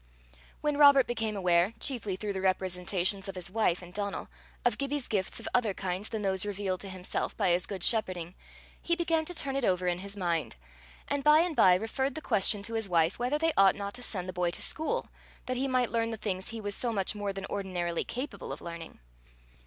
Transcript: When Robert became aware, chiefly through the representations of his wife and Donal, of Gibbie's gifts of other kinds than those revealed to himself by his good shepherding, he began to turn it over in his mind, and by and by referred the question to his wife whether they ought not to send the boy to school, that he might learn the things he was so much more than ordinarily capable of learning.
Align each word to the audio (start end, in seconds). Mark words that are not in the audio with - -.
When 0.61 0.77
Robert 0.77 1.05
became 1.05 1.35
aware, 1.35 1.75
chiefly 1.79 2.15
through 2.15 2.33
the 2.33 2.41
representations 2.41 3.27
of 3.29 3.35
his 3.35 3.51
wife 3.51 3.83
and 3.83 3.93
Donal, 3.93 4.29
of 4.65 4.79
Gibbie's 4.79 5.07
gifts 5.07 5.39
of 5.39 5.47
other 5.53 5.75
kinds 5.75 6.09
than 6.09 6.23
those 6.23 6.43
revealed 6.43 6.79
to 6.79 6.89
himself 6.89 7.37
by 7.37 7.51
his 7.51 7.67
good 7.67 7.83
shepherding, 7.83 8.33
he 8.81 8.95
began 8.95 9.25
to 9.25 9.35
turn 9.35 9.55
it 9.55 9.63
over 9.63 9.87
in 9.87 9.99
his 9.99 10.17
mind, 10.17 10.55
and 11.07 11.23
by 11.23 11.41
and 11.41 11.55
by 11.55 11.75
referred 11.75 12.15
the 12.15 12.19
question 12.19 12.63
to 12.63 12.73
his 12.73 12.89
wife 12.89 13.19
whether 13.19 13.37
they 13.37 13.53
ought 13.55 13.75
not 13.75 13.93
to 13.93 14.01
send 14.01 14.27
the 14.27 14.33
boy 14.33 14.49
to 14.49 14.61
school, 14.63 15.07
that 15.45 15.57
he 15.57 15.67
might 15.67 15.91
learn 15.91 16.09
the 16.09 16.17
things 16.17 16.49
he 16.49 16.59
was 16.61 16.73
so 16.73 16.91
much 16.91 17.13
more 17.13 17.31
than 17.31 17.45
ordinarily 17.45 18.03
capable 18.03 18.51
of 18.51 18.59
learning. 18.59 18.97